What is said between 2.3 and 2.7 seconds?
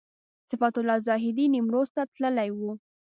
و.